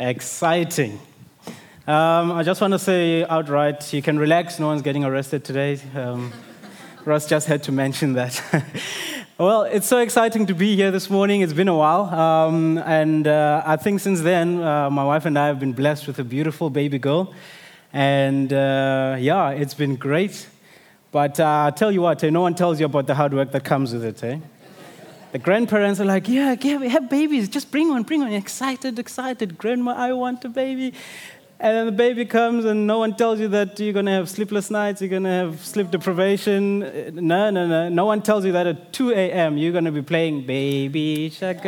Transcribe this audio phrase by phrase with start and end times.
[0.00, 0.98] Exciting.
[1.86, 4.58] Um, I just want to say outright, you can relax.
[4.58, 5.78] No one's getting arrested today.
[5.94, 6.32] Um,
[7.06, 8.42] just had to mention that.
[9.38, 11.42] well, it's so exciting to be here this morning.
[11.42, 12.04] It's been a while.
[12.04, 16.06] Um, and uh, I think since then, uh, my wife and I have been blessed
[16.06, 17.34] with a beautiful baby girl.
[17.92, 20.48] And uh, yeah, it's been great.
[21.10, 23.52] But uh, I tell you what, eh, no one tells you about the hard work
[23.52, 24.24] that comes with it.
[24.24, 24.38] Eh?
[25.32, 27.48] The grandparents are like, yeah, yeah, have babies.
[27.48, 28.32] Just bring one, bring one.
[28.34, 29.56] Excited, excited.
[29.56, 30.92] Grandma, I want a baby.
[31.58, 34.28] And then the baby comes, and no one tells you that you're going to have
[34.28, 36.80] sleepless nights, you're going to have sleep deprivation.
[37.14, 37.88] No, no, no.
[37.88, 39.56] No one tells you that at 2 a.m.
[39.56, 41.64] you're going to be playing Baby Shark.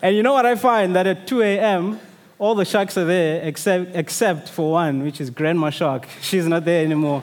[0.00, 0.96] and you know what I find?
[0.96, 2.00] That at 2 a.m.,
[2.38, 6.08] all the sharks are there except, except for one, which is Grandma Shark.
[6.22, 7.22] She's not there anymore.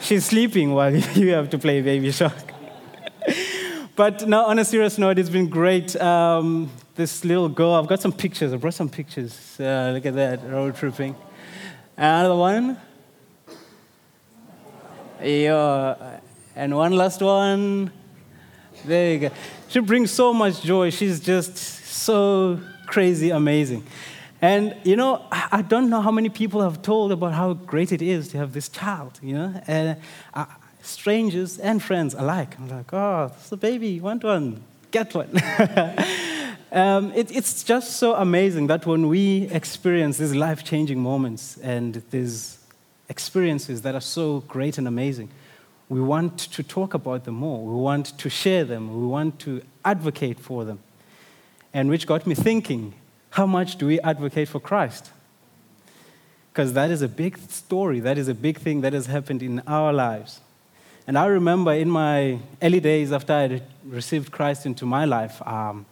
[0.00, 2.53] She's sleeping while you have to play Baby Shark.
[3.96, 5.94] But now, on a serious note, it's been great.
[5.96, 8.52] Um, this little girl, I've got some pictures.
[8.52, 9.56] I brought some pictures.
[9.58, 11.14] Uh, look at that, road tripping.
[11.96, 12.78] Another one.
[15.22, 16.20] Yeah.
[16.56, 17.92] And one last one.
[18.84, 19.30] There you go.
[19.68, 20.90] She brings so much joy.
[20.90, 23.86] She's just so crazy amazing.
[24.42, 28.02] And you know, I don't know how many people have told about how great it
[28.02, 29.96] is to have this child, you know, and
[30.84, 32.58] strangers and friends alike.
[32.58, 34.62] I'm like, oh, it's a baby, want one?
[34.90, 35.30] Get one.
[36.72, 42.02] um, it, it's just so amazing that when we experience these life changing moments and
[42.10, 42.58] these
[43.08, 45.30] experiences that are so great and amazing,
[45.88, 47.64] we want to talk about them more.
[47.64, 49.00] We want to share them.
[49.00, 50.78] We want to advocate for them.
[51.72, 52.94] And which got me thinking
[53.30, 55.10] how much do we advocate for Christ?
[56.52, 59.60] Because that is a big story, that is a big thing that has happened in
[59.66, 60.40] our lives.
[61.06, 65.86] And I remember in my early days after I received Christ into my life, um,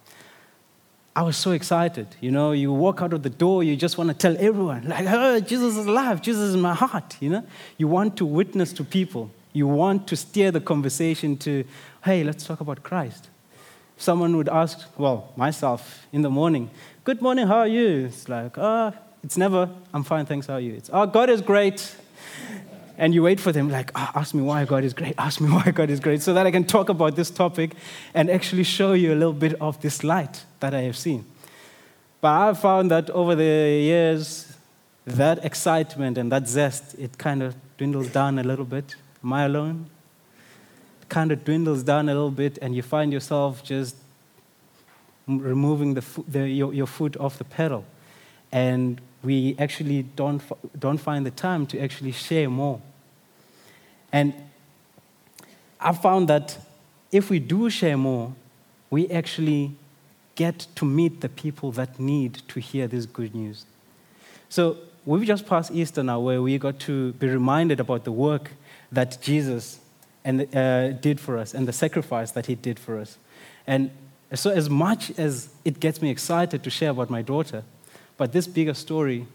[1.14, 2.06] I was so excited.
[2.20, 5.06] You know, you walk out of the door, you just want to tell everyone, like,
[5.08, 7.16] oh, Jesus is alive, Jesus is in my heart.
[7.20, 7.46] You know,
[7.76, 9.30] you want to witness to people.
[9.52, 11.64] You want to steer the conversation to,
[12.04, 13.28] hey, let's talk about Christ.
[13.98, 16.70] Someone would ask, well, myself in the morning,
[17.04, 18.04] Good morning, how are you?
[18.04, 18.92] It's like, oh,
[19.24, 20.74] it's never, I'm fine, thanks, how are you?
[20.74, 21.96] It's, oh, God is great.
[22.98, 25.50] And you wait for them, like, oh, ask me why God is great, ask me
[25.52, 27.74] why God is great, so that I can talk about this topic
[28.14, 31.24] and actually show you a little bit of this light that I have seen.
[32.20, 34.56] But I've found that over the years,
[35.06, 38.94] that excitement and that zest, it kind of dwindles down a little bit.
[39.24, 39.86] Am I alone?
[41.00, 43.96] It kind of dwindles down a little bit, and you find yourself just
[45.26, 47.84] removing the, the, your, your foot off the pedal.
[48.50, 50.42] And we actually don't,
[50.78, 52.80] don't find the time to actually share more.
[54.12, 54.34] And
[55.80, 56.58] I found that
[57.10, 58.34] if we do share more,
[58.90, 59.72] we actually
[60.34, 63.64] get to meet the people that need to hear this good news.
[64.48, 68.52] So we've just passed Easter now, where we got to be reminded about the work
[68.90, 69.80] that Jesus
[70.24, 73.18] and, uh, did for us and the sacrifice that he did for us.
[73.66, 73.90] And
[74.34, 77.64] so, as much as it gets me excited to share about my daughter,
[78.16, 79.26] but this bigger story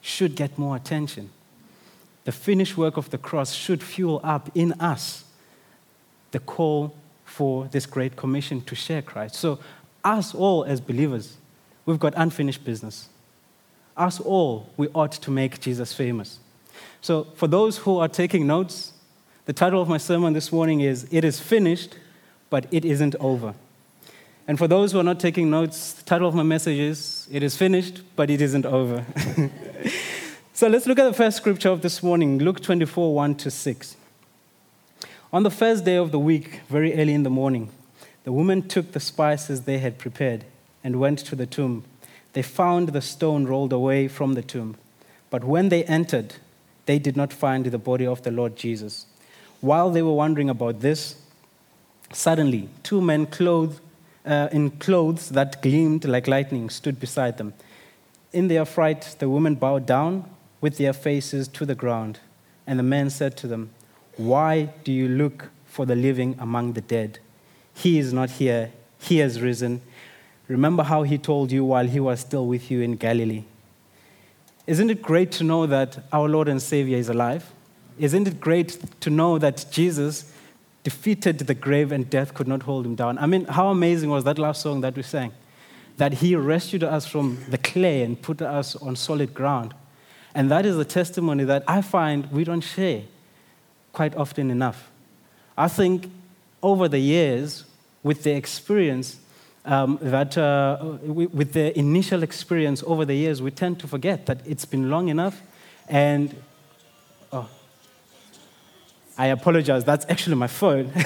[0.00, 1.30] should get more attention.
[2.24, 5.24] The finished work of the cross should fuel up in us
[6.30, 6.94] the call
[7.24, 9.36] for this great commission to share Christ.
[9.36, 9.58] So,
[10.04, 11.36] us all as believers,
[11.86, 13.08] we've got unfinished business.
[13.96, 16.38] Us all, we ought to make Jesus famous.
[17.00, 18.92] So, for those who are taking notes,
[19.44, 21.96] the title of my sermon this morning is It is Finished,
[22.50, 23.54] but It Isn't Over.
[24.48, 27.42] And for those who are not taking notes, the title of my message is It
[27.42, 29.06] is finished, but it isn't over.
[30.52, 33.96] so let's look at the first scripture of this morning, Luke 24 1 to 6.
[35.32, 37.70] On the first day of the week, very early in the morning,
[38.24, 40.44] the women took the spices they had prepared
[40.84, 41.84] and went to the tomb.
[42.34, 44.76] They found the stone rolled away from the tomb.
[45.30, 46.34] But when they entered,
[46.84, 49.06] they did not find the body of the Lord Jesus.
[49.62, 51.16] While they were wondering about this,
[52.12, 53.80] suddenly two men clothed
[54.24, 57.54] uh, in clothes that gleamed like lightning stood beside them.
[58.32, 60.28] In their fright, the women bowed down
[60.60, 62.20] with their faces to the ground.
[62.66, 63.70] And the men said to them,
[64.16, 67.18] Why do you look for the living among the dead?
[67.74, 69.82] He is not here, he has risen.
[70.48, 73.44] Remember how he told you while he was still with you in Galilee.
[74.66, 77.50] Isn't it great to know that our Lord and Savior is alive?
[77.98, 80.32] Isn't it great to know that Jesus
[80.84, 83.18] defeated the grave and death could not hold him down.
[83.18, 85.32] I mean, how amazing was that last song that we sang?
[85.96, 89.74] That he rescued us from the clay and put us on solid ground.
[90.34, 93.02] And that is a testimony that I find we don't share
[93.92, 94.90] quite often enough.
[95.56, 96.10] I think
[96.62, 97.64] over the years,
[98.02, 99.18] with the experience,
[99.64, 104.26] um, that uh, we, with the initial experience over the years, we tend to forget
[104.26, 105.42] that it's been long enough.
[105.88, 106.34] And
[109.16, 110.90] I apologize, that's actually my phone.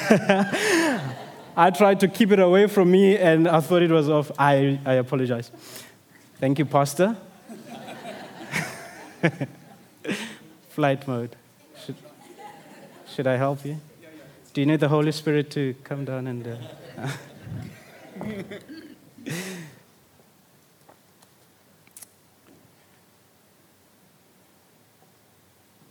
[1.58, 4.30] I tried to keep it away from me and I thought it was off.
[4.38, 5.50] I, I apologize.
[6.38, 7.16] Thank you, Pastor.
[10.68, 11.34] Flight mode.
[11.84, 11.96] Should,
[13.08, 13.80] should I help you?
[14.52, 16.46] Do you need the Holy Spirit to come down and.
[16.46, 16.56] Uh,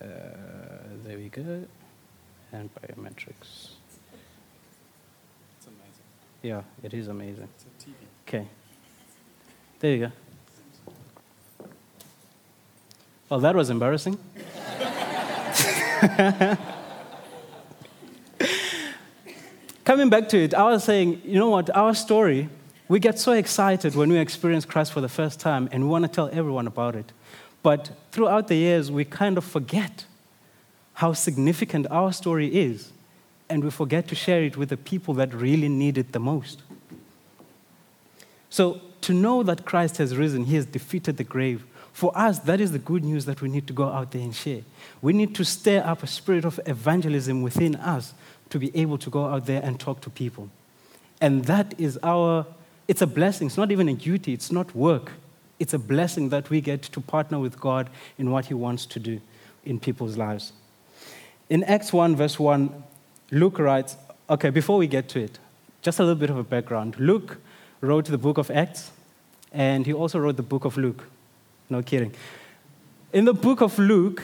[0.01, 0.07] uh,
[1.03, 1.65] there we go.
[2.55, 3.71] And biometrics.
[5.57, 6.05] It's amazing.
[6.41, 7.49] Yeah, it is amazing.
[7.53, 7.93] It's a TV.
[8.25, 8.47] Okay.
[9.79, 10.13] There you go.
[13.27, 14.15] Well, that was embarrassing.
[19.83, 22.47] Coming back to it, I was saying, you know what, our story,
[22.87, 26.05] we get so excited when we experience Christ for the first time and we want
[26.05, 27.11] to tell everyone about it.
[27.61, 30.05] But throughout the years, we kind of forget
[30.95, 32.91] how significant our story is
[33.49, 36.61] and we forget to share it with the people that really need it the most.
[38.49, 41.63] So, to know that Christ has risen, he has defeated the grave.
[41.93, 44.35] For us, that is the good news that we need to go out there and
[44.35, 44.61] share.
[45.01, 48.13] We need to stir up a spirit of evangelism within us
[48.49, 50.49] to be able to go out there and talk to people.
[51.21, 52.45] And that is our,
[52.87, 53.47] it's a blessing.
[53.47, 55.11] It's not even a duty, it's not work.
[55.59, 58.99] It's a blessing that we get to partner with God in what He wants to
[58.99, 59.21] do
[59.63, 60.51] in people's lives.
[61.49, 62.83] In Acts 1, verse 1,
[63.31, 63.97] Luke writes,
[64.29, 65.39] okay, before we get to it,
[65.81, 66.99] just a little bit of a background.
[66.99, 67.37] Luke
[67.81, 68.91] wrote the book of Acts,
[69.51, 71.03] and he also wrote the book of Luke.
[71.69, 72.13] No kidding.
[73.13, 74.23] In the book of Luke,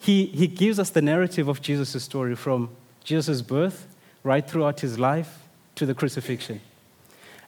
[0.00, 2.70] he, he gives us the narrative of Jesus' story from
[3.02, 3.86] Jesus' birth
[4.22, 5.38] right throughout his life
[5.74, 6.60] to the crucifixion.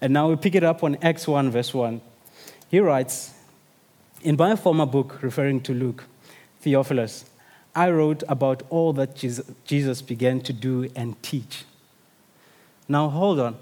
[0.01, 2.01] And now we pick it up on Acts 1, verse 1.
[2.69, 3.33] He writes,
[4.23, 6.05] In my former book, referring to Luke,
[6.61, 7.25] Theophilus,
[7.75, 11.65] I wrote about all that Jesus began to do and teach.
[12.89, 13.57] Now, hold on.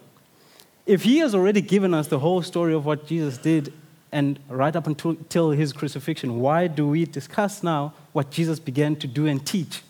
[0.85, 3.73] If he has already given us the whole story of what Jesus did
[4.11, 9.07] and right up until his crucifixion, why do we discuss now what Jesus began to
[9.07, 9.83] do and teach?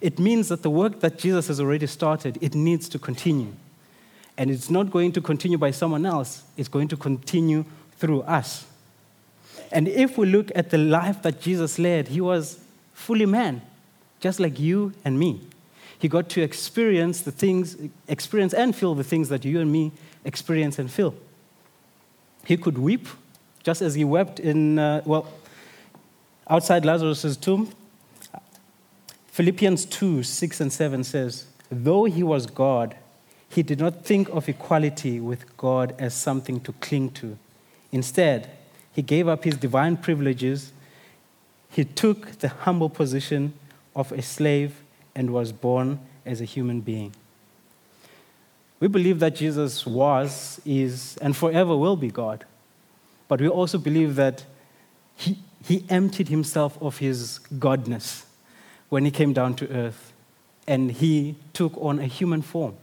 [0.00, 3.54] It means that the work that Jesus has already started, it needs to continue.
[4.36, 7.64] And it's not going to continue by someone else, it's going to continue
[7.96, 8.66] through us.
[9.72, 12.60] And if we look at the life that Jesus led, he was
[12.96, 13.60] fully man,
[14.20, 15.40] just like you and me.
[15.98, 17.76] He got to experience the things,
[18.08, 19.92] experience and feel the things that you and me
[20.24, 21.14] experience and feel.
[22.44, 23.06] He could weep,
[23.62, 25.30] just as he wept in, uh, well,
[26.48, 27.70] outside Lazarus' tomb.
[29.28, 32.96] Philippians 2 6 and 7 says, Though he was God,
[33.50, 37.36] he did not think of equality with God as something to cling to.
[37.92, 38.50] Instead,
[38.92, 40.72] he gave up his divine privileges.
[41.76, 43.52] He took the humble position
[43.94, 44.80] of a slave
[45.14, 47.12] and was born as a human being.
[48.80, 52.46] We believe that Jesus was, is, and forever will be God.
[53.28, 54.44] But we also believe that
[55.16, 58.24] he, he emptied himself of his godness
[58.88, 60.14] when he came down to earth
[60.66, 62.74] and he took on a human form.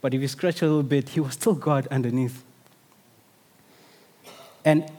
[0.00, 2.42] But if you scratch a little bit, he was still God underneath.
[4.64, 4.90] And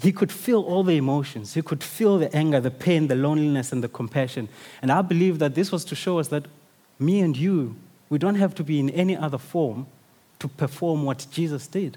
[0.00, 1.54] he could feel all the emotions.
[1.54, 4.48] He could feel the anger, the pain, the loneliness, and the compassion.
[4.80, 6.46] And I believe that this was to show us that
[7.00, 7.74] me and you,
[8.08, 9.86] we don't have to be in any other form
[10.38, 11.96] to perform what Jesus did.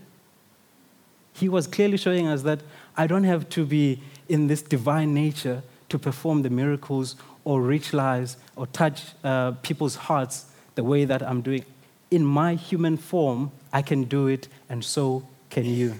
[1.33, 2.61] He was clearly showing us that
[2.97, 7.93] I don't have to be in this divine nature to perform the miracles or reach
[7.93, 11.65] lives or touch uh, people's hearts the way that I'm doing.
[12.09, 15.99] In my human form, I can do it, and so can you.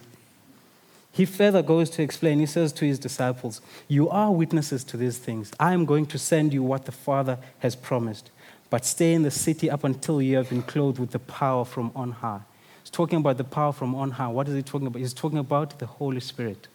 [1.11, 5.17] He further goes to explain, he says to his disciples, You are witnesses to these
[5.17, 5.51] things.
[5.59, 8.31] I am going to send you what the Father has promised,
[8.69, 11.91] but stay in the city up until you have been clothed with the power from
[11.95, 12.41] on high.
[12.81, 14.29] He's talking about the power from on high.
[14.29, 14.99] What is he talking about?
[14.99, 16.69] He's talking about the Holy Spirit.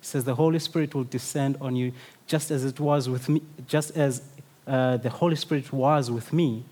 [0.00, 1.92] He says, The Holy Spirit will descend on you
[2.26, 4.22] just as it was with me, just as
[4.66, 6.64] uh, the Holy Spirit was with me,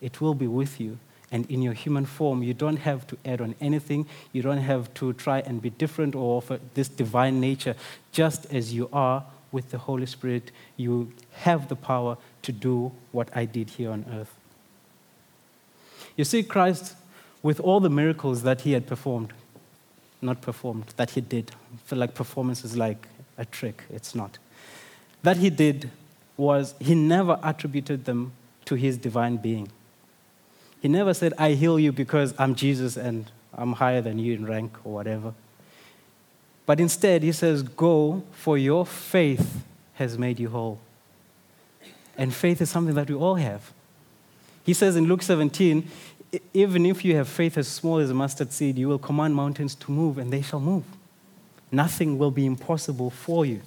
[0.00, 0.98] it will be with you.
[1.32, 4.06] And in your human form, you don't have to add on anything.
[4.32, 7.74] You don't have to try and be different or offer this divine nature.
[8.12, 13.28] Just as you are with the Holy Spirit, you have the power to do what
[13.34, 14.32] I did here on earth.
[16.16, 16.94] You see, Christ,
[17.42, 19.32] with all the miracles that he had performed,
[20.22, 23.82] not performed, that he did, I feel like performance is like a trick.
[23.90, 24.38] It's not
[25.26, 25.90] that he did
[26.36, 28.32] was he never attributed them
[28.64, 29.68] to his divine being.
[30.80, 34.46] He never said, I heal you because I'm Jesus and I'm higher than you in
[34.46, 35.34] rank or whatever.
[36.66, 39.64] But instead, he says, Go, for your faith
[39.94, 40.80] has made you whole.
[42.18, 43.72] And faith is something that we all have.
[44.64, 45.88] He says in Luke 17,
[46.52, 49.74] even if you have faith as small as a mustard seed, you will command mountains
[49.76, 50.84] to move, and they shall move.
[51.70, 53.60] Nothing will be impossible for you.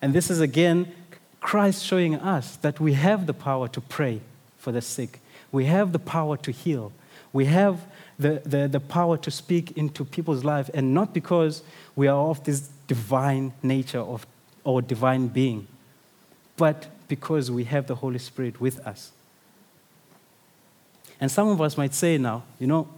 [0.00, 0.92] And this is again
[1.40, 4.20] Christ showing us that we have the power to pray
[4.56, 5.20] for the sick,
[5.52, 6.92] we have the power to heal,
[7.32, 7.86] we have
[8.18, 11.62] the, the, the power to speak into people's life, and not because
[11.94, 14.26] we are of this divine nature of,
[14.64, 15.66] or divine being,
[16.56, 19.12] but because we have the Holy Spirit with us.
[21.20, 22.88] And some of us might say now, you know,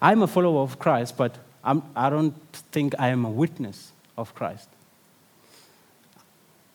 [0.00, 2.34] I'm a follower of Christ, but I'm, I do not
[2.72, 4.68] think I am a witness of Christ.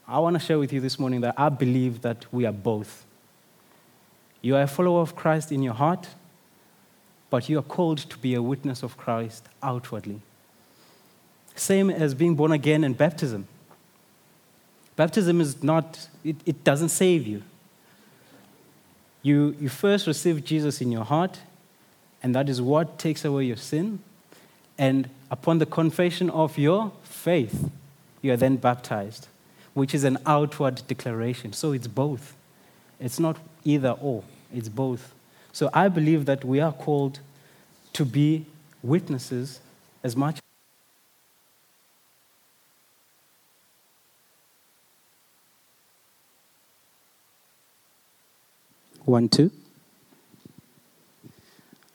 [0.08, 3.06] I want to share with you this morning that I believe that we are both.
[4.42, 6.08] You are a follower of Christ in your heart,
[7.30, 10.22] but you are called to be a witness of Christ outwardly.
[11.56, 13.48] Same as being born again and baptism.
[14.96, 17.44] Baptism is not, it, it doesn't save you.
[19.22, 19.56] you.
[19.60, 21.40] You first receive Jesus in your heart,
[22.24, 24.00] and that is what takes away your sin.
[24.78, 27.70] And upon the confession of your faith,
[28.22, 29.28] you are then baptized
[29.74, 31.54] which is an outward declaration.
[31.54, 32.36] So it's both.
[33.00, 34.24] It's not either or,
[34.54, 35.14] it's both.
[35.52, 37.20] So I believe that we are called
[37.94, 38.46] to be
[38.82, 39.60] witnesses
[40.04, 40.40] as much.
[49.06, 49.52] One, two.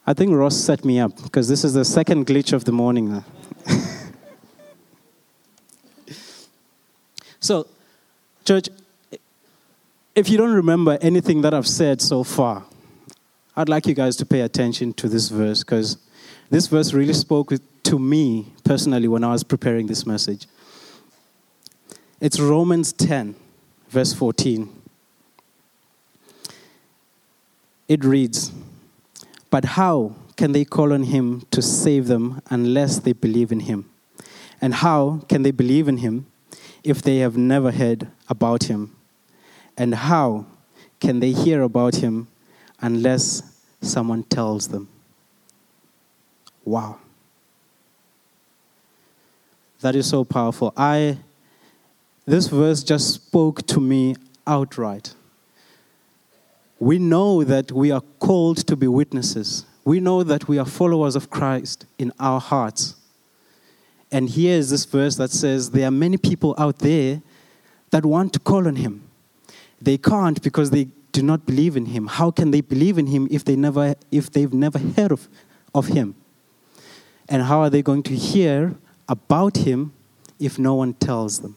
[0.06, 3.24] I think Ross set me up because this is the second glitch of the morning.
[7.44, 7.66] So,
[8.46, 8.70] church,
[10.14, 12.64] if you don't remember anything that I've said so far,
[13.56, 15.96] I'd like you guys to pay attention to this verse because
[16.50, 17.52] this verse really spoke
[17.84, 20.46] to me personally when I was preparing this message.
[22.20, 23.34] It's Romans 10,
[23.88, 24.82] verse 14.
[27.88, 28.52] It reads,
[29.50, 33.90] But how can they call on him to save them unless they believe in him?
[34.60, 36.26] And how can they believe in him
[36.82, 38.94] if they have never heard about him?
[39.76, 40.46] And how
[41.00, 42.28] can they hear about him
[42.80, 43.42] unless
[43.80, 44.88] someone tells them?
[46.64, 46.98] Wow.
[49.80, 50.72] That is so powerful.
[50.76, 51.18] I
[52.26, 54.16] this verse just spoke to me
[54.46, 55.14] outright.
[56.78, 59.66] We know that we are called to be witnesses.
[59.84, 62.96] We know that we are followers of Christ in our hearts.
[64.10, 67.20] And here is this verse that says, There are many people out there
[67.90, 69.02] that want to call on him.
[69.80, 72.06] They can't because they do not believe in him.
[72.06, 75.28] How can they believe in him if, they never, if they've never heard of,
[75.74, 76.14] of him?
[77.28, 78.74] And how are they going to hear
[79.08, 79.92] about him
[80.38, 81.56] if no one tells them?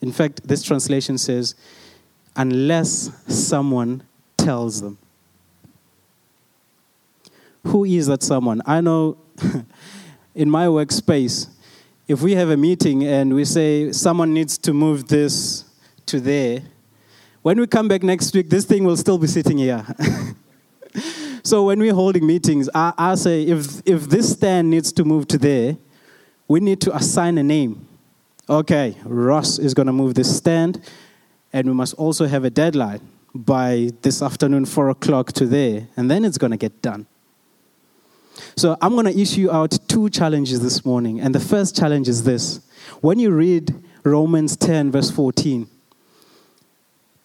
[0.00, 1.54] In fact, this translation says,
[2.36, 4.02] unless someone
[4.36, 4.98] tells them.
[7.64, 8.62] Who is that someone?
[8.64, 9.18] I know
[10.34, 11.48] in my workspace,
[12.08, 15.64] if we have a meeting and we say someone needs to move this
[16.06, 16.62] to there,
[17.42, 19.84] when we come back next week, this thing will still be sitting here.
[21.42, 25.26] so when we're holding meetings, I, I say if, if this stand needs to move
[25.28, 25.76] to there,
[26.48, 27.86] we need to assign a name.
[28.48, 30.82] Okay, Ross is going to move this stand,
[31.52, 33.00] and we must also have a deadline
[33.34, 37.06] by this afternoon, 4 o'clock to there, and then it's going to get done.
[38.56, 41.20] So I'm going to issue out two challenges this morning.
[41.20, 42.60] And the first challenge is this
[43.00, 45.68] when you read Romans 10, verse 14,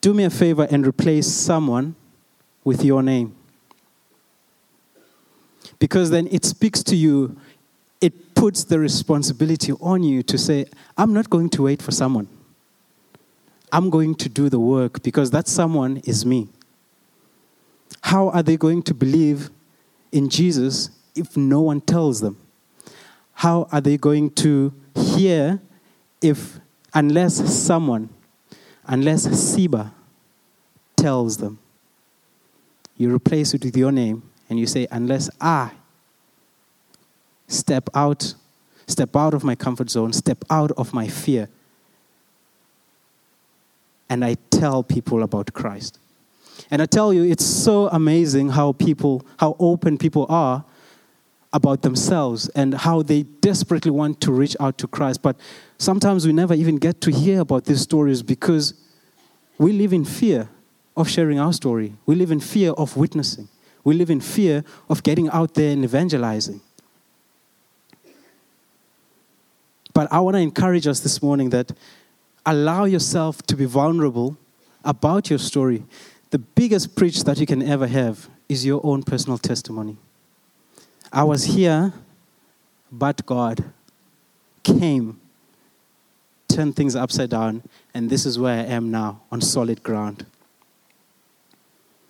[0.06, 1.96] do me a favor and replace someone
[2.64, 3.36] with your name.
[5.80, 7.36] Because then it speaks to you,
[8.02, 12.28] it puts the responsibility on you to say, I'm not going to wait for someone.
[13.72, 16.50] I'm going to do the work because that someone is me.
[18.02, 19.50] How are they going to believe
[20.12, 22.38] in Jesus if no one tells them?
[23.34, 25.60] How are they going to hear
[26.22, 26.60] if,
[26.94, 28.10] unless someone,
[28.86, 29.94] unless Siba
[30.98, 31.60] tells them?
[32.98, 35.72] You replace it with your name and you say, unless I
[37.48, 38.36] step out,
[38.88, 41.50] step out of my comfort zone, step out of my fear,
[44.10, 46.00] and I tell people about Christ.
[46.72, 50.64] And I tell you, it's so amazing how people, how open people are
[51.52, 55.22] about themselves and how they desperately want to reach out to Christ.
[55.22, 55.38] But
[55.78, 58.74] sometimes we never even get to hear about these stories because
[59.58, 60.50] we live in fear
[60.96, 61.94] of sharing our story.
[62.06, 63.48] We live in fear of witnessing.
[63.84, 66.62] We live in fear of getting out there and evangelizing.
[69.94, 71.72] But I want to encourage us this morning that
[72.46, 74.38] allow yourself to be vulnerable
[74.84, 75.84] about your story.
[76.32, 79.98] The biggest preach that you can ever have is your own personal testimony.
[81.14, 81.94] I was here,
[82.92, 83.64] but God
[84.64, 85.20] came,
[86.50, 90.26] turned things upside down, and this is where I am now on solid ground.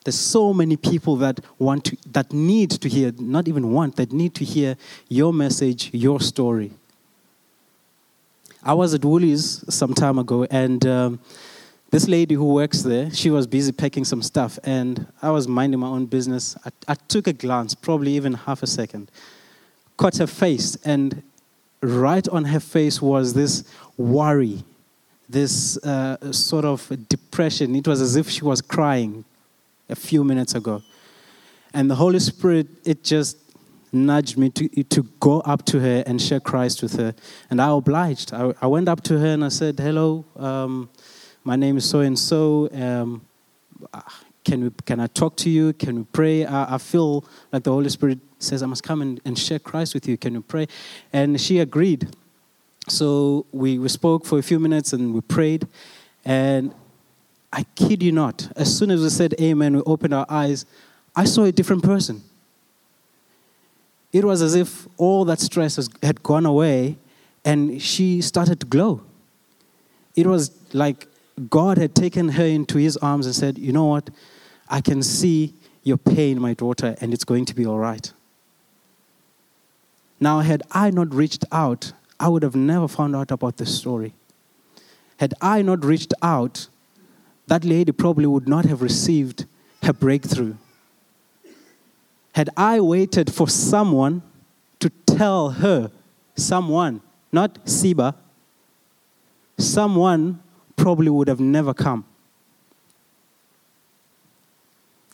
[0.05, 4.13] There's so many people that want to, that need to hear, not even want, that
[4.13, 4.77] need to hear
[5.09, 6.71] your message, your story.
[8.63, 11.19] I was at Woolies some time ago, and um,
[11.89, 15.79] this lady who works there, she was busy packing some stuff, and I was minding
[15.79, 16.55] my own business.
[16.63, 19.09] I, I took a glance, probably even half a second,
[19.97, 21.23] caught her face, and
[21.81, 23.63] right on her face was this
[23.97, 24.63] worry,
[25.27, 27.75] this uh, sort of depression.
[27.75, 29.25] It was as if she was crying
[29.89, 30.81] a few minutes ago.
[31.73, 33.37] And the Holy Spirit, it just
[33.91, 37.13] nudged me to, to go up to her and share Christ with her.
[37.49, 38.33] And I obliged.
[38.33, 40.89] I, I went up to her and I said, Hello, um,
[41.43, 42.69] my name is so and so.
[44.45, 45.73] Can, we, can I talk to you?
[45.73, 46.45] Can we pray?
[46.45, 49.95] I, I feel like the Holy Spirit says, I must come and, and share Christ
[49.95, 50.17] with you.
[50.17, 50.67] Can you pray?
[51.11, 52.15] And she agreed.
[52.87, 55.67] So we, we spoke for a few minutes and we prayed.
[56.23, 56.73] And
[57.55, 60.65] I kid you not, as soon as we said amen, we opened our eyes,
[61.15, 62.21] I saw a different person.
[64.11, 66.97] It was as if all that stress had gone away
[67.45, 69.03] and she started to glow.
[70.17, 71.07] It was like
[71.49, 74.09] God had taken her into his arms and said, You know what?
[74.67, 78.11] I can see your pain, my daughter, and it's going to be all right.
[80.19, 84.13] Now, had I not reached out, I would have never found out about this story.
[85.17, 86.67] Had I not reached out,
[87.47, 89.45] that lady probably would not have received
[89.83, 90.55] her breakthrough.
[92.33, 94.21] Had I waited for someone
[94.79, 95.91] to tell her,
[96.35, 98.15] someone, not Siba,
[99.57, 100.41] someone
[100.75, 102.05] probably would have never come.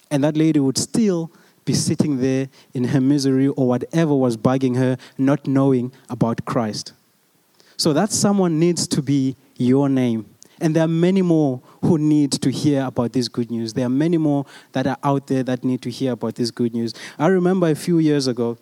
[0.10, 1.32] And that lady would still
[1.63, 6.94] be sitting there in her misery or whatever was bugging her, not knowing about Christ.
[7.78, 10.26] So that someone needs to be your name.
[10.62, 13.74] And there are many more who need to hear about this good news.
[13.74, 16.74] There are many more that are out there that need to hear about this good
[16.74, 16.93] news.
[17.17, 18.58] I remember a few years ago,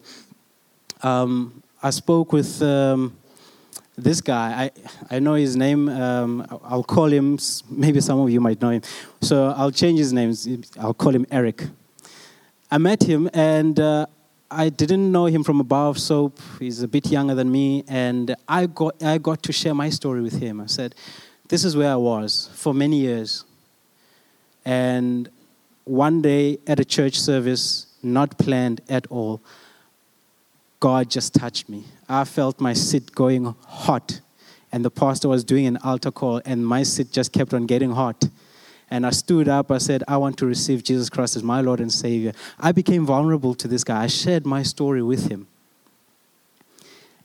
[1.03, 3.17] um, I spoke with um,
[3.97, 4.71] this guy.
[5.09, 5.89] I, I know his name.
[5.89, 7.37] Um, I'll call him,
[7.69, 8.81] maybe some of you might know him.
[9.21, 10.33] So I'll change his name.
[10.79, 11.67] I'll call him Eric.
[12.71, 14.05] I met him and uh,
[14.51, 16.39] I didn't know him from a bar of soap.
[16.59, 17.83] He's a bit younger than me.
[17.87, 20.61] And I got, I got to share my story with him.
[20.61, 20.95] I said,
[21.49, 23.43] this is where I was for many years.
[24.63, 25.29] And
[25.83, 29.41] one day at a church service, not planned at all,
[30.79, 31.83] God just touched me.
[32.07, 34.21] I felt my seat going hot.
[34.71, 37.91] And the pastor was doing an altar call, and my seat just kept on getting
[37.91, 38.29] hot.
[38.91, 39.71] And I stood up.
[39.71, 42.33] I said, I want to receive Jesus Christ as my Lord and Savior.
[42.59, 44.03] I became vulnerable to this guy.
[44.03, 45.47] I shared my story with him.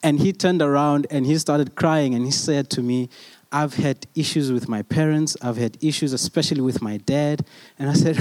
[0.03, 3.09] And he turned around and he started crying and he said to me,
[3.55, 5.37] I've had issues with my parents.
[5.41, 7.47] I've had issues, especially with my dad.
[7.79, 8.19] And I said,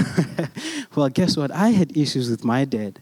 [0.94, 1.50] Well, guess what?
[1.50, 3.00] I had issues with my dad.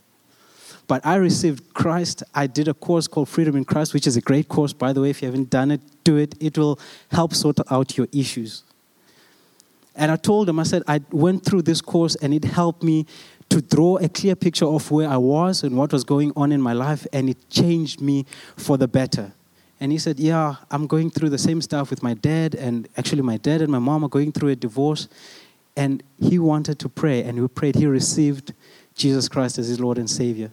[0.87, 2.23] But I received Christ.
[2.35, 5.03] I did a course called Freedom in Christ, which is a great course, by the
[5.03, 5.11] way.
[5.11, 6.35] If you haven't done it, do it.
[6.41, 6.79] It will
[7.11, 8.63] help sort out your issues.
[9.95, 13.05] And I told him, I said, I went through this course and it helped me
[13.51, 16.63] to draw a clear picture of where I was and what was going on in
[16.63, 18.25] my life, and it changed me
[18.57, 19.33] for the better.
[19.83, 22.55] And he said, Yeah, I'm going through the same stuff with my dad.
[22.55, 25.09] And actually, my dad and my mom are going through a divorce.
[25.77, 27.75] And he wanted to pray, and we prayed.
[27.75, 28.53] He received
[28.95, 30.53] Jesus Christ as his Lord and Savior.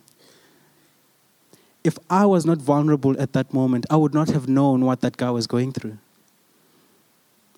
[1.84, 5.16] If I was not vulnerable at that moment, I would not have known what that
[5.16, 6.00] guy was going through.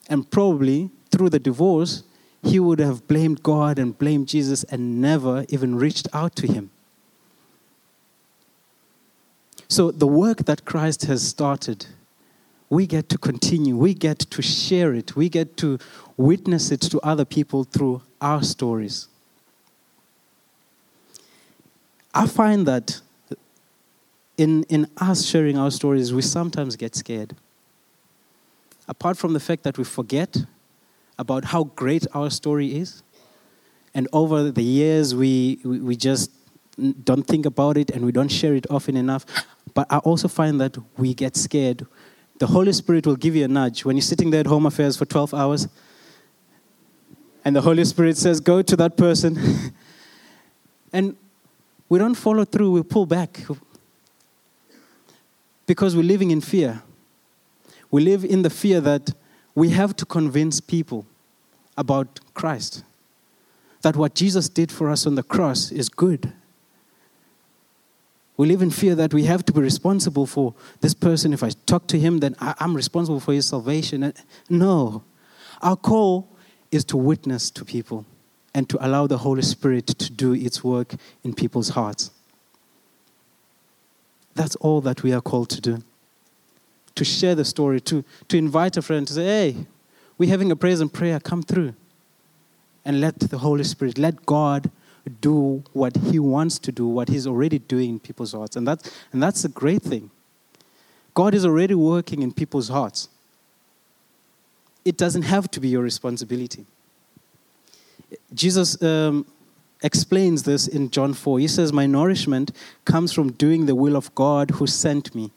[0.09, 2.03] And probably through the divorce,
[2.43, 6.69] he would have blamed God and blamed Jesus and never even reached out to him.
[9.71, 11.85] So, the work that Christ has started,
[12.69, 15.79] we get to continue, we get to share it, we get to
[16.17, 19.07] witness it to other people through our stories.
[22.13, 22.99] I find that
[24.37, 27.33] in, in us sharing our stories, we sometimes get scared.
[28.89, 30.35] Apart from the fact that we forget
[31.17, 33.03] about how great our story is,
[33.93, 36.29] and over the years, we, we, we just
[37.03, 39.25] don't think about it and we don't share it often enough.
[39.73, 41.85] But I also find that we get scared.
[42.39, 44.97] The Holy Spirit will give you a nudge when you're sitting there at home affairs
[44.97, 45.67] for 12 hours,
[47.43, 49.39] and the Holy Spirit says, Go to that person.
[50.93, 51.15] and
[51.89, 53.41] we don't follow through, we pull back.
[55.65, 56.83] Because we're living in fear.
[57.89, 59.11] We live in the fear that
[59.55, 61.05] we have to convince people
[61.77, 62.83] about Christ.
[63.81, 66.31] That what Jesus did for us on the cross is good.
[68.37, 71.33] We live in fear that we have to be responsible for this person.
[71.33, 74.13] If I talk to him, then I'm responsible for his salvation.
[74.49, 75.03] No.
[75.61, 76.27] Our call
[76.71, 78.05] is to witness to people
[78.53, 82.11] and to allow the Holy Spirit to do its work in people's hearts.
[84.33, 85.83] That's all that we are called to do.
[86.95, 89.65] To share the story, to, to invite a friend to say, hey,
[90.17, 91.73] we're having a praise and prayer, come through.
[92.83, 94.71] And let the Holy Spirit, let God
[95.09, 98.55] do what He wants to do, what He's already doing in people's hearts.
[98.55, 100.11] And, that, and that's a great thing.
[101.13, 103.09] God is already working in people's hearts.
[104.85, 106.65] It doesn't have to be your responsibility.
[108.33, 109.25] Jesus um,
[109.83, 111.39] explains this in John 4.
[111.39, 112.51] He says, My nourishment
[112.85, 115.31] comes from doing the will of God who sent me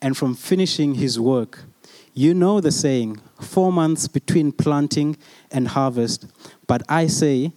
[0.00, 1.64] and from finishing his work.
[2.14, 5.16] You know the saying, four months between planting
[5.52, 6.26] and harvest.
[6.66, 7.52] But I say,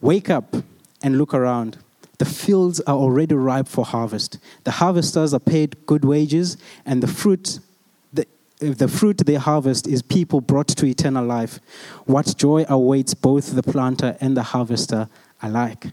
[0.00, 0.56] wake up
[1.02, 1.78] and look around.
[2.18, 4.38] The fields are already ripe for harvest.
[4.64, 7.60] The harvesters are paid good wages, and the fruit
[8.12, 8.26] the
[8.58, 11.60] the fruit they harvest is people brought to eternal life.
[12.04, 15.08] What joy awaits both the planter and the harvester
[15.42, 15.86] alike.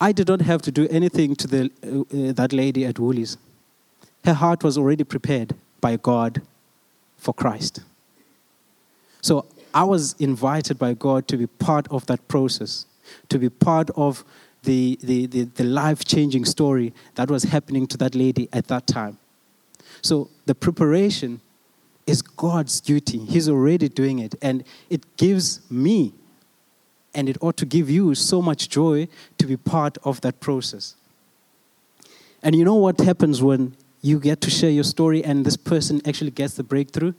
[0.00, 3.36] I did not have to do anything to the, uh, that lady at Woolies.
[4.24, 6.42] Her heart was already prepared by God
[7.16, 7.80] for Christ.
[9.20, 9.46] So
[9.78, 12.84] I was invited by God to be part of that process,
[13.28, 14.24] to be part of
[14.64, 18.88] the, the, the, the life changing story that was happening to that lady at that
[18.88, 19.18] time.
[20.02, 21.40] So the preparation
[22.08, 23.18] is God's duty.
[23.18, 24.34] He's already doing it.
[24.42, 26.12] And it gives me,
[27.14, 29.06] and it ought to give you, so much joy
[29.38, 30.96] to be part of that process.
[32.42, 36.02] And you know what happens when you get to share your story and this person
[36.04, 37.12] actually gets the breakthrough?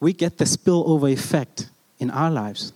[0.00, 2.72] We get the spillover effect in our lives.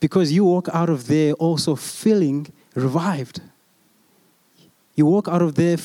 [0.00, 3.40] Because you walk out of there also feeling revived.
[4.96, 5.76] You walk out of there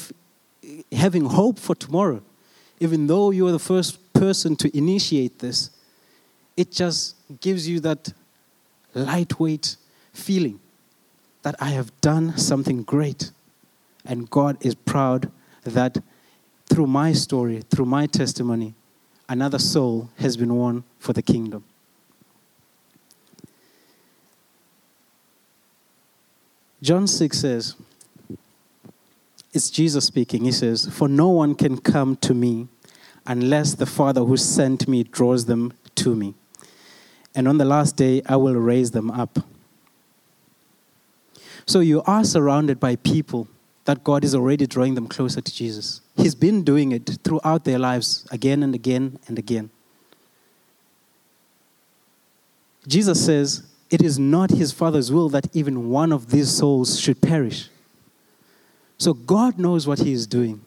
[0.91, 2.21] having hope for tomorrow
[2.79, 5.69] even though you are the first person to initiate this,
[6.57, 8.13] it just gives you that
[8.93, 9.75] lightweight
[10.13, 10.59] feeling
[11.43, 13.31] that I have done something great.
[14.05, 15.31] And God is proud
[15.63, 15.97] that
[16.67, 18.73] through my story, through my testimony,
[19.27, 21.63] another soul has been won for the kingdom.
[26.81, 27.75] John 6 says,
[29.55, 30.43] it's Jesus speaking.
[30.43, 32.67] He says, For no one can come to me
[33.25, 36.33] unless the Father who sent me draws them to me.
[37.33, 39.39] And on the last day, I will raise them up.
[41.65, 43.47] So you are surrounded by people
[43.85, 46.01] that God is already drawing them closer to Jesus.
[46.17, 49.69] He's been doing it throughout their lives again and again and again.
[52.87, 57.21] Jesus says, It is not his Father's will that even one of these souls should
[57.21, 57.69] perish.
[58.97, 60.61] So God knows what He is doing.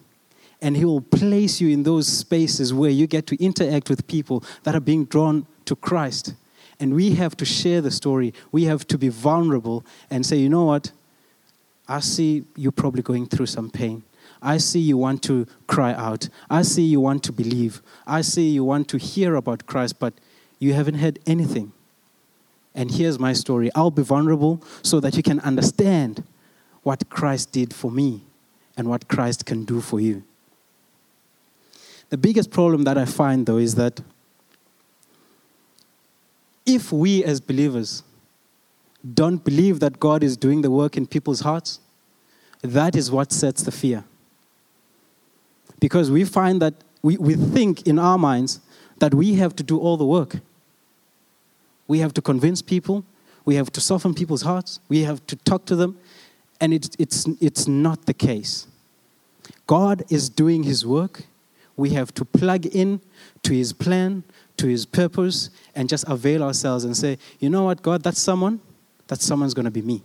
[0.61, 4.43] And He will place you in those spaces where you get to interact with people
[4.63, 6.33] that are being drawn to Christ.
[6.79, 8.33] And we have to share the story.
[8.51, 10.91] We have to be vulnerable and say, you know what?
[11.89, 14.03] I see you probably going through some pain.
[14.41, 16.29] I see you want to cry out.
[16.49, 17.81] I see you want to believe.
[18.05, 20.13] I see you want to hear about Christ, but
[20.59, 21.73] you haven't heard anything.
[22.75, 23.71] And here's my story.
[23.73, 26.23] I'll be vulnerable so that you can understand
[26.83, 28.23] what Christ did for me
[28.77, 30.23] and what Christ can do for you.
[32.09, 34.01] The biggest problem that I find, though, is that
[36.65, 38.03] if we as believers
[39.13, 41.79] don't believe that God is doing the work in people's hearts,
[42.61, 44.03] that is what sets the fear.
[45.79, 48.59] Because we find that we, we think in our minds
[48.99, 50.37] that we have to do all the work.
[51.87, 53.05] We have to convince people,
[53.45, 55.97] we have to soften people's hearts, we have to talk to them,
[56.59, 58.67] and it, it's, it's not the case.
[59.65, 61.23] God is doing his work.
[61.77, 62.99] We have to plug in
[63.43, 64.23] to his plan,
[64.57, 68.59] to his purpose, and just avail ourselves and say, you know what, God, that's someone,
[69.09, 70.01] that someone's going to be me.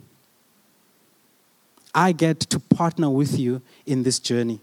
[1.95, 4.61] I get to partner with you in this journey.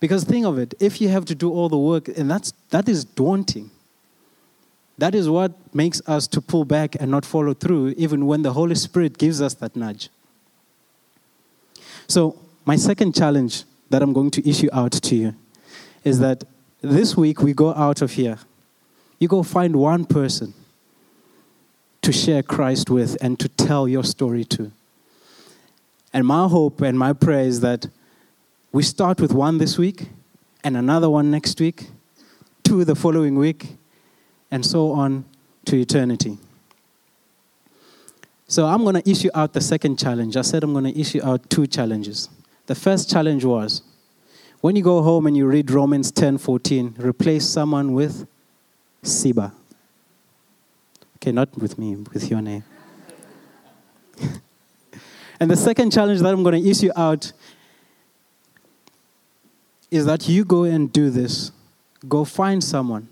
[0.00, 2.88] Because think of it, if you have to do all the work, and that's, that
[2.88, 3.70] is daunting.
[4.96, 8.52] That is what makes us to pull back and not follow through, even when the
[8.52, 10.08] Holy Spirit gives us that nudge.
[12.08, 15.34] So, my second challenge that I'm going to issue out to you
[16.04, 16.44] is that
[16.80, 18.38] this week we go out of here.
[19.18, 20.54] You go find one person
[22.02, 24.72] to share Christ with and to tell your story to.
[26.12, 27.86] And my hope and my prayer is that
[28.72, 30.08] we start with one this week
[30.64, 31.86] and another one next week,
[32.62, 33.76] two the following week,
[34.50, 35.24] and so on
[35.64, 36.38] to eternity.
[38.48, 40.36] So I'm going to issue out the second challenge.
[40.36, 42.28] I said I'm going to issue out two challenges.
[42.66, 43.82] The first challenge was
[44.60, 48.26] when you go home and you read Romans 10:14, replace someone with
[49.02, 49.52] Siba.
[51.22, 52.64] Okay, not with me, with your name.
[55.38, 57.32] and the second challenge that I'm going to issue out
[59.88, 61.52] is that you go and do this.
[62.08, 63.08] Go find someone.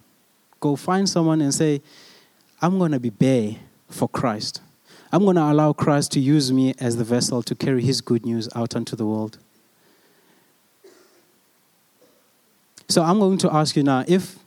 [0.58, 1.82] Go find someone and say,
[2.60, 3.54] I'm going to be bare
[3.88, 4.60] for Christ.
[5.12, 8.26] I'm going to allow Christ to use me as the vessel to carry his good
[8.26, 9.38] news out onto the world.
[12.88, 14.40] So I'm going to ask you now if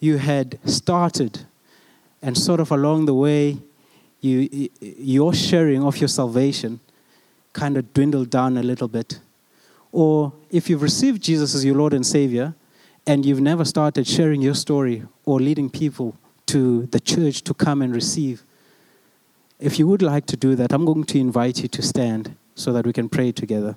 [0.00, 1.46] you had started
[2.24, 3.58] and sort of along the way,
[4.22, 6.80] you, your sharing of your salvation
[7.52, 9.20] kind of dwindled down a little bit.
[9.92, 12.54] Or if you've received Jesus as your Lord and Savior
[13.06, 17.82] and you've never started sharing your story or leading people to the church to come
[17.82, 18.42] and receive,
[19.60, 22.72] if you would like to do that, I'm going to invite you to stand so
[22.72, 23.76] that we can pray together.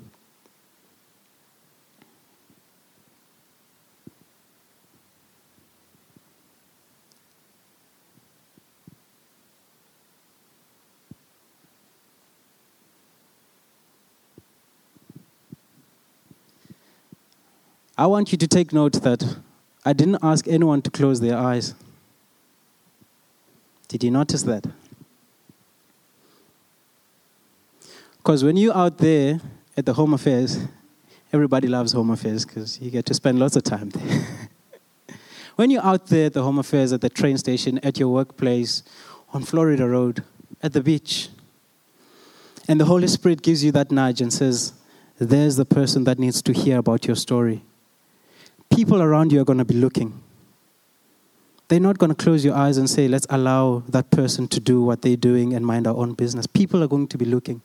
[18.00, 19.38] I want you to take note that
[19.84, 21.74] I didn't ask anyone to close their eyes.
[23.88, 24.68] Did you notice that?
[28.18, 29.40] Because when you're out there
[29.76, 30.60] at the home affairs,
[31.34, 34.28] everybody loves home affairs because you get to spend lots of time there.
[35.56, 38.84] when you're out there at the home affairs, at the train station, at your workplace,
[39.34, 40.24] on Florida Road,
[40.62, 41.30] at the beach,
[42.68, 44.74] and the Holy Spirit gives you that nudge and says,
[45.18, 47.64] There's the person that needs to hear about your story
[48.69, 50.21] people around you are going to be looking.
[51.67, 54.82] They're not going to close your eyes and say, let's allow that person to do
[54.82, 56.47] what they're doing and mind our own business.
[56.47, 57.62] People are going to be looking.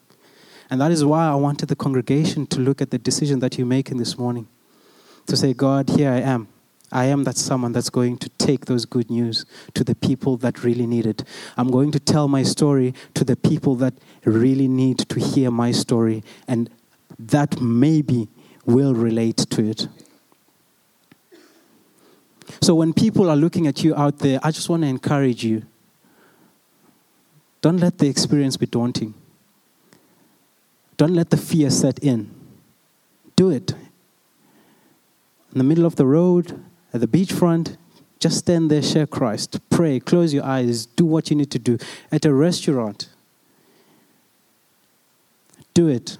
[0.69, 3.67] And that is why I wanted the congregation to look at the decision that you're
[3.67, 4.47] making this morning.
[5.27, 6.47] To say, God, here I am.
[6.91, 10.63] I am that someone that's going to take those good news to the people that
[10.63, 11.23] really need it.
[11.57, 15.71] I'm going to tell my story to the people that really need to hear my
[15.71, 16.69] story and
[17.17, 18.27] that maybe
[18.65, 19.87] will relate to it.
[22.61, 25.63] So when people are looking at you out there, I just want to encourage you.
[27.61, 29.13] Don't let the experience be daunting.
[30.97, 32.29] Don't let the fear set in.
[33.35, 33.71] Do it.
[33.71, 37.77] In the middle of the road, at the beachfront,
[38.19, 41.77] just stand there, share Christ, pray, close your eyes, do what you need to do.
[42.11, 43.09] At a restaurant,
[45.73, 46.17] do it.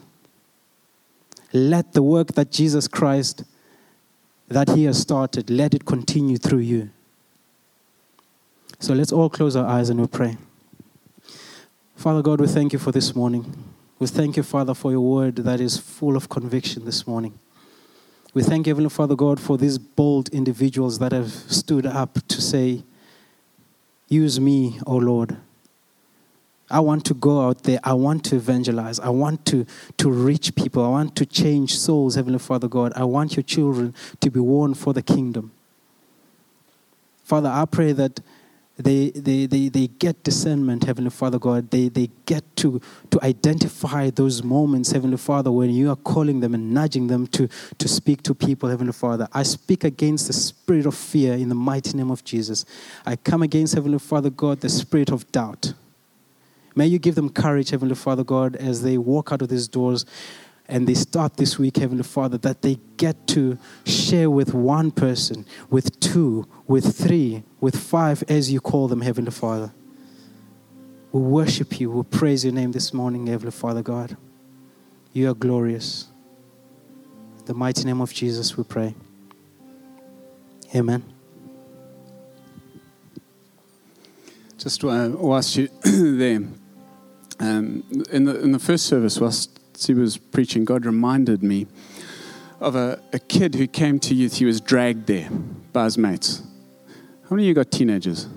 [1.53, 3.43] Let the work that Jesus Christ
[4.47, 6.89] that He has started, let it continue through you.
[8.79, 10.37] So let's all close our eyes and we pray.
[11.95, 13.55] Father God, we thank you for this morning.
[13.99, 17.39] We thank you, Father, for your word that is full of conviction this morning.
[18.33, 22.41] We thank you, Heavenly Father God, for these bold individuals that have stood up to
[22.41, 22.83] say,
[24.09, 25.37] Use me, O Lord.
[26.73, 27.79] I want to go out there.
[27.83, 28.99] I want to evangelize.
[28.99, 29.65] I want to,
[29.97, 30.83] to reach people.
[30.83, 32.93] I want to change souls, Heavenly Father God.
[32.95, 35.51] I want your children to be won for the kingdom.
[37.23, 38.19] Father, I pray that
[38.75, 41.69] they, they, they, they get discernment, Heavenly Father God.
[41.69, 42.81] They, they get to,
[43.11, 47.47] to identify those moments, Heavenly Father, when you are calling them and nudging them to,
[47.77, 49.27] to speak to people, Heavenly Father.
[49.31, 52.65] I speak against the spirit of fear in the mighty name of Jesus.
[53.05, 55.75] I come against, Heavenly Father God, the spirit of doubt.
[56.75, 60.05] May you give them courage, Heavenly Father God, as they walk out of these doors
[60.67, 65.45] and they start this week, Heavenly Father, that they get to share with one person,
[65.69, 69.73] with two, with three, with five, as you call them, Heavenly Father.
[71.11, 71.91] We worship you.
[71.91, 74.17] We praise your name this morning, Heavenly Father God.
[75.11, 76.07] You are glorious.
[77.39, 78.95] In the mighty name of Jesus, we pray.
[80.73, 81.03] Amen.
[84.57, 86.39] Just uh, whilst you there,
[87.43, 91.67] um, in, the, in the first service, whilst he was preaching, God reminded me
[92.61, 94.37] of a, a kid who came to youth.
[94.37, 95.29] He was dragged there
[95.73, 96.41] by his mates.
[97.23, 98.27] How many of you got teenagers?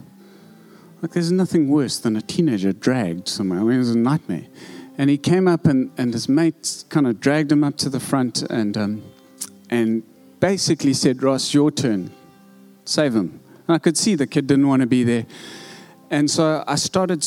[1.02, 3.60] Like, there's nothing worse than a teenager dragged somewhere.
[3.60, 4.46] I mean, it was a nightmare.
[4.98, 8.00] And he came up, and, and his mates kind of dragged him up to the
[8.00, 9.02] front and, um,
[9.70, 10.02] and
[10.40, 12.10] basically said, Ross, your turn.
[12.84, 13.40] Save him.
[13.68, 15.26] And I could see the kid didn't want to be there.
[16.10, 17.22] And so I started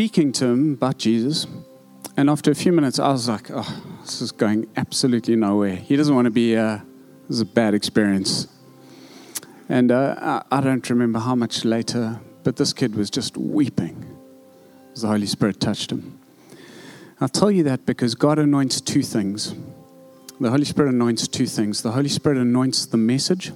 [0.00, 1.46] speaking to him about Jesus.
[2.16, 5.76] And after a few minutes, I was like, oh, this is going absolutely nowhere.
[5.76, 6.78] He doesn't want to be, uh,
[7.28, 8.48] this is a bad experience.
[9.68, 14.16] And uh, I, I don't remember how much later, but this kid was just weeping
[14.94, 16.18] as the Holy Spirit touched him.
[17.20, 19.54] I'll tell you that because God anoints two things.
[20.40, 21.82] The Holy Spirit anoints two things.
[21.82, 23.52] The Holy Spirit anoints the message.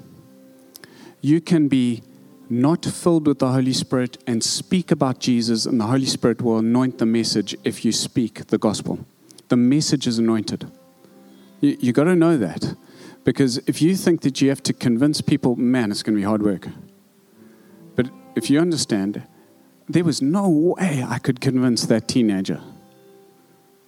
[1.22, 2.02] You can be
[2.50, 6.58] not filled with the Holy Spirit and speak about Jesus, and the Holy Spirit will
[6.58, 9.06] anoint the message if you speak the gospel.
[9.48, 10.70] The message is anointed.
[11.60, 12.76] You, you got to know that.
[13.24, 16.26] Because if you think that you have to convince people, man, it's going to be
[16.26, 16.68] hard work.
[17.96, 19.22] But if you understand,
[19.88, 22.60] there was no way I could convince that teenager.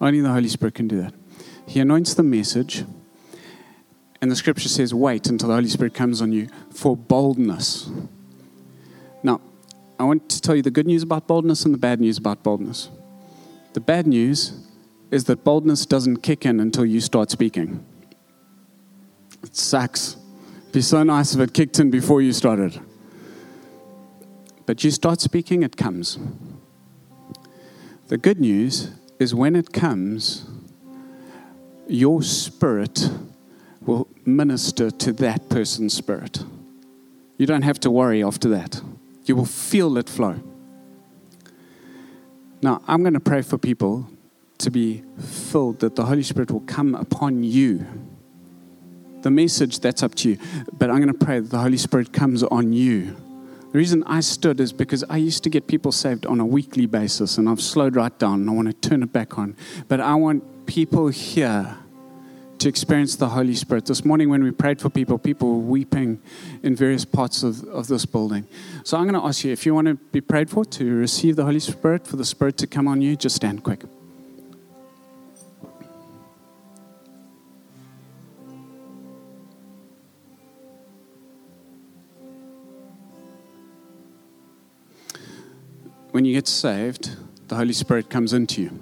[0.01, 1.13] Only the Holy Spirit can do that.
[1.67, 2.85] He anoints the message,
[4.21, 7.89] and the scripture says, wait until the Holy Spirit comes on you for boldness.
[9.99, 12.43] I want to tell you the good news about boldness and the bad news about
[12.43, 12.89] boldness.
[13.73, 14.67] The bad news
[15.09, 17.83] is that boldness doesn't kick in until you start speaking.
[19.43, 20.17] It sucks.
[20.61, 22.79] It'd be so nice if it kicked in before you started.
[24.65, 26.19] But you start speaking, it comes.
[28.07, 30.45] The good news is when it comes,
[31.87, 33.09] your spirit
[33.81, 36.43] will minister to that person's spirit.
[37.37, 38.81] You don't have to worry after that.
[39.27, 40.39] You will feel it flow.
[42.61, 44.09] Now, I'm going to pray for people
[44.59, 47.85] to be filled, that the Holy Spirit will come upon you.
[49.21, 50.37] The message, that's up to you.
[50.73, 53.15] But I'm going to pray that the Holy Spirit comes on you.
[53.71, 56.85] The reason I stood is because I used to get people saved on a weekly
[56.85, 59.55] basis, and I've slowed right down, and I want to turn it back on.
[59.87, 61.77] But I want people here
[62.59, 63.85] to experience the Holy Spirit.
[63.85, 66.21] This morning, when we prayed for people, people were weeping
[66.63, 68.47] in various parts of, of this building.
[68.83, 71.35] So I'm going to ask you if you want to be prayed for, to receive
[71.35, 73.83] the Holy Spirit, for the Spirit to come on you, just stand quick.
[86.11, 87.15] When you get saved,
[87.47, 88.79] the Holy Spirit comes into you.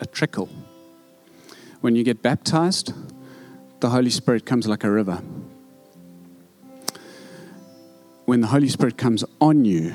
[0.00, 0.48] A trickle
[1.80, 2.92] when you get baptized,
[3.80, 5.22] the Holy Spirit comes like a river.
[8.26, 9.92] When the Holy Spirit comes on you,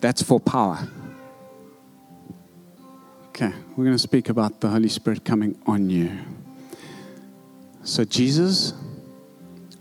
[0.00, 0.86] that's for power.
[3.28, 6.12] Okay, we're going to speak about the Holy Spirit coming on you.
[7.82, 8.74] So, Jesus,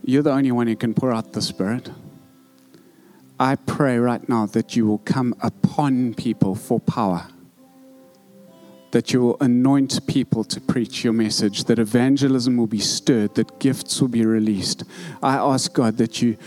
[0.04, 1.92] you're the only one who can pour out the Spirit.
[3.38, 7.28] I pray right now that you will come upon people for power
[8.92, 13.60] that you will anoint people to preach your message, that evangelism will be stirred, that
[13.60, 14.84] gifts will be released.
[15.22, 16.38] I ask God that you,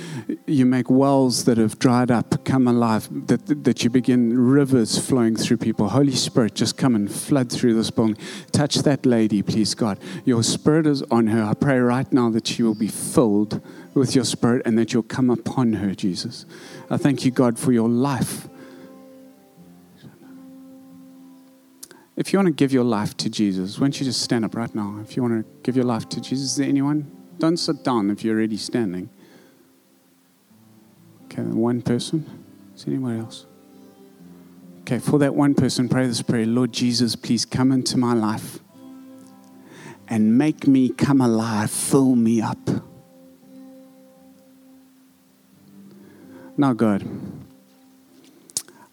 [0.47, 5.37] you make wells that have dried up come alive, that, that you begin rivers flowing
[5.37, 5.89] through people.
[5.89, 8.17] Holy Spirit, just come and flood through this building.
[8.51, 9.99] Touch that lady, please, God.
[10.25, 11.45] Your spirit is on her.
[11.45, 13.61] I pray right now that she will be filled
[13.95, 16.47] with your spirit and that you'll come upon her, Jesus.
[16.91, 18.49] I thank you, God, for your life
[22.17, 24.55] If you want to give your life to Jesus, why don't you just stand up
[24.55, 24.99] right now?
[25.03, 27.11] If you want to give your life to Jesus, is there anyone?
[27.39, 29.09] Don't sit down if you're already standing.
[31.25, 32.27] Okay, one person.
[32.77, 33.47] Is anyone else?
[34.83, 38.59] Okay, for that one person, pray this prayer Lord Jesus, please come into my life
[40.09, 41.71] and make me come alive.
[41.71, 42.59] Fill me up.
[46.59, 47.09] Now, God.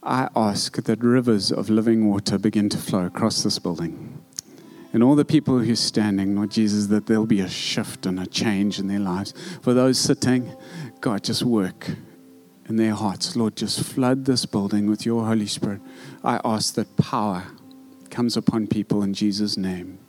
[0.10, 4.24] I ask that rivers of living water begin to flow across this building.
[4.91, 8.19] And all the people who are standing, Lord Jesus, that there'll be a shift and
[8.19, 9.36] a change in their lives.
[9.62, 10.52] For those sitting,
[11.00, 11.91] God, just work
[12.67, 13.36] in their hearts.
[13.36, 15.80] Lord, just flood this building with your Holy Spirit.
[16.24, 17.43] I ask that power
[18.10, 20.00] comes upon people in Jesus' name.